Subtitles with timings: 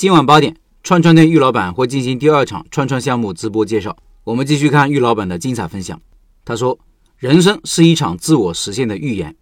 [0.00, 3.94] 今晚八点，串串店玉老板会进行第二场串串项目直播介绍。
[4.24, 6.00] 我们继续看玉老板的精彩分享。
[6.42, 6.78] 他说
[7.20, 9.36] ：“人生是一场自我实现的预言。”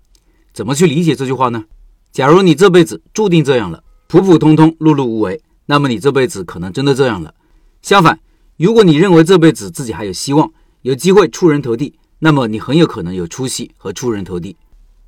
[0.52, 1.62] 怎么去理解这句话呢？
[2.10, 7.32] 假如你这辈子注定这样了，普普通通、碌碌无为，那么你这辈子可能真的这样了。
[7.80, 8.18] 相反，
[8.56, 10.50] 如果你认为这辈子自己还有希望，
[10.82, 14.56] 有机会出人头地，那么你很有可能有出息和出人头地。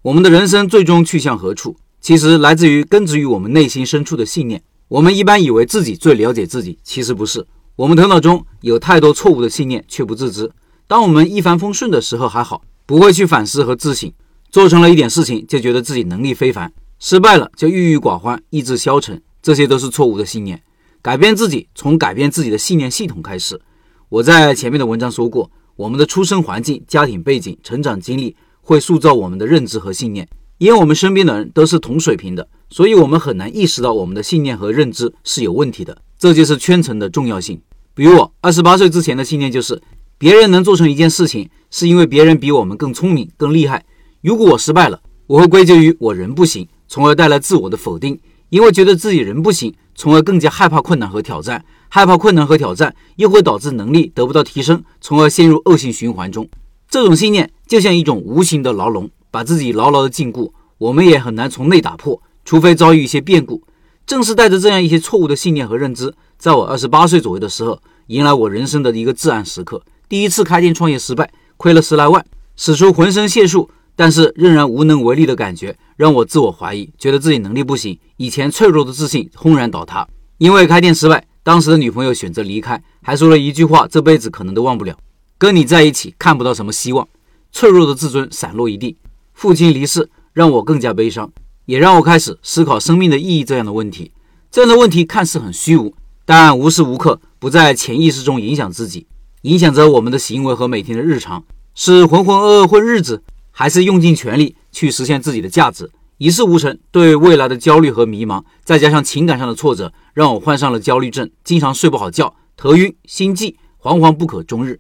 [0.03, 4.63] 我们的人生最终去向何处，其实来自于根植于我们内心深处的信念。
[4.91, 7.47] 我们一般以为自己最了解自己，其实不是。
[7.77, 10.51] 我们头脑中有太多错误的信念，却不自知。
[10.89, 14.11] 当我们一帆风顺的时候还好，不会去反思和自省；
[14.51, 19.23] 做成了一点事情，就觉得自己能力非凡；失败了就郁郁寡欢、意志消沉。
[19.41, 20.61] 这些都是错误的信念。
[21.01, 23.61] 改变自己，从改变自己的信念系统开始。
[24.09, 30.29] 我在前面的文章说过，我们的出生环境、家庭背景、成长经历会塑造我们的认知和信念。
[30.61, 35.97] 因为我们身边的人都是同水平的，所以我们很难意识到我们的信念和认知是有问题的。
[36.19, 37.59] 这就是圈层的重要性。
[37.95, 39.81] 比如我二十八岁之前的信念就是，
[40.19, 43.83] 别人能做成一件事情，是因为别人比我们更聪明、更厉害。
[44.21, 48.21] 如果我失败了，我会归咎于我人不行，从而带来自我的否定。
[48.51, 51.65] 因为觉得自己人不行，从而更加害怕困难和挑战。
[51.89, 56.47] 害怕困难和挑战，又会导致能力得不到提升，从而陷入恶性循环中。
[56.91, 59.09] 这种信念就像一种无形的牢笼。
[59.31, 63.63] 把自己牢牢的禁锢，我们也很难从内打破，除非遭遇一些变故。
[64.07, 69.81] 正是带着这样一些错误的信念和认知，在我二十八岁左右的时候，迎来我人生的一个至暗时刻。
[70.09, 72.25] 第一次开店创业失败，亏了十来万，
[72.57, 80.09] 使出浑身解数，但是仍然无能为力的感觉，让我自我怀疑，觉得自己能力不行，以前脆弱的自信轰然倒塌。
[80.39, 84.97] 因为开店失败，当时的女朋友选择离开，还说了一句话：这辈子可能都忘不了，
[85.39, 87.07] 跟你在一起看不到什么希望。
[87.53, 88.97] 脆弱的自尊散落一地。
[89.41, 91.33] 父亲离世让我更加悲伤，
[91.65, 94.13] 也让我开始思考生命的意义这样的问题。
[94.51, 95.95] 这样的问题看似很虚无，
[96.27, 99.07] 但无时无刻不在潜意识中影响自己，
[99.41, 101.43] 影响着我们的行为和每天的日常。
[101.75, 105.91] 是浑浑噩噩混日子，还是用尽全力去实现自己的价值？
[106.19, 114.79] 一事无成，对未来的焦虑和迷茫，再加上情感上的挫折，让我患上了焦虑症，经常睡不好觉，头晕心悸，惶惶不可终日。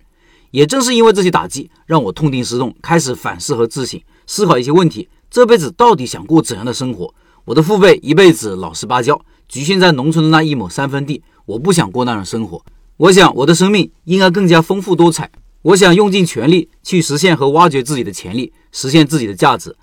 [0.50, 3.98] 也正是因为这些打击，让我痛定思痛，开始反思和自省。
[4.32, 7.12] 思考一些问题：这辈子到底想过怎样的生活？
[7.46, 12.64] 我的父辈一辈子老实巴交，局限在农村的那一亩三分地，我不想过那样生活。
[12.96, 15.28] 我想我的生命应该更加丰富多彩。
[15.62, 19.74] 我想用尽全力去实现和挖掘自己的潜力，实现自己的价值。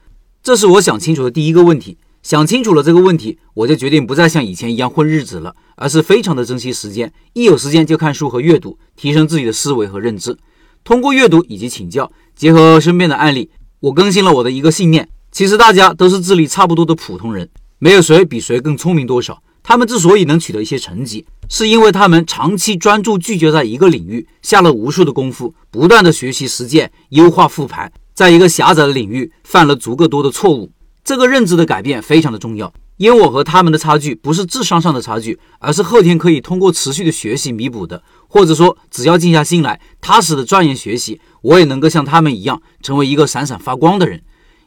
[0.42, 1.98] 这是我想清楚的第一个问题。
[2.24, 10.38] 想清楚了这个问题，我就决定不再像以前一样混日子了，而是非常的珍惜时间，一有时间就看书和阅读，提升自己的思维和认知。
[10.86, 13.50] 通过阅读以及请教，结合身边的案例。
[13.80, 19.44] 我更新了我的一个信念，其实大家都是智力差不多的普通人，没有谁比谁更聪明多少。
[19.62, 30.72] 他们之所以能取得一些成绩，是因为他们长期专注聚焦在一个领域，下了无数的功夫，不断的学习实践、优化复盘，在一个狭窄的领域犯了足够多的错误。
[31.04, 32.74] 这个认知的改变非常的重要。
[32.98, 38.04] 因为我和他们的差距不是智商上的差距，而是后天可以通过持续的学习弥补的。
[38.28, 44.22] 或者说，只要静下心来，踏实的钻研学习，我也能够像他们一样，成为一个闪闪发光的人。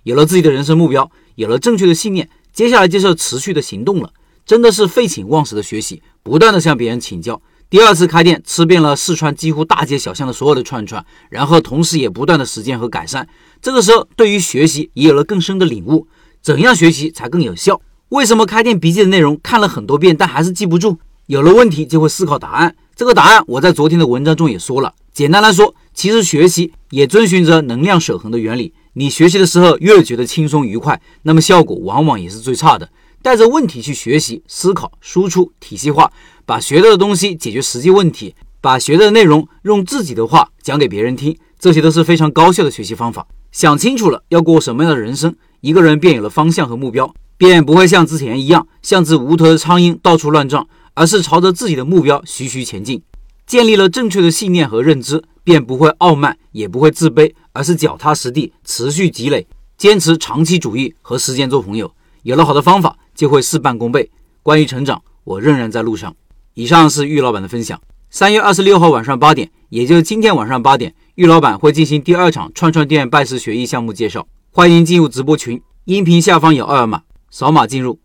[0.05, 4.13] 有了自己的人生目标，有了正确的信念，接下来就是持续的行动了。
[4.47, 7.41] 真的是废寝忘食的学习，不断的向别人请教。
[7.69, 13.29] 第二次开店，吃遍了四川几乎大街小巷的所有的串串，然后同时也不断的实践和改善。
[13.61, 16.09] 这个时候，对于学习也有了更深的领悟，
[16.41, 17.81] 怎样学习才更有效？
[18.11, 20.99] 为什么开店笔记的内容看了很多遍，但还是记不住？
[21.27, 22.75] 有了问题就会思考答案。
[22.97, 24.93] 这个答案我在昨天的文章中也说了。
[25.13, 28.75] 简单来说，其实学习也遵循着能量守恒的原理。
[28.95, 32.91] 你学习的时候越觉得轻松愉快，那么效果往往也是最差的。
[33.23, 36.11] 带着问题去学习、思考、输出、体系化，
[36.45, 43.29] 把学到的东西解决实际问题，把学到的内容用自己的话讲给别人听，这些都是非常高效的学习方法。
[43.53, 47.15] 想清楚了要过什么样的人生，一个人便有了方向和目标。
[47.41, 53.03] 便不会像之前一样像只无头的苍蝇到处乱撞，而是朝着自己的目标徐徐前进。
[53.47, 59.47] 建立了正确的信念和认知，便不会傲慢，也不会自卑，而是脚踏实地，持续积累，
[59.79, 61.91] 坚持长期主义和时间做朋友。
[62.25, 64.11] 有了好的方法，就会事半功倍。
[64.43, 66.15] 关于成长，我仍然在路上。
[66.53, 67.81] 以上是玉老板的分享。
[68.11, 77.01] 三月二十六号晚上八点，也就是今天晚上八点，玉老板会进行第二场串串店拜师学艺项目介绍，欢迎进入直播群，音频下方有二维码。
[77.31, 78.01] 扫码进入。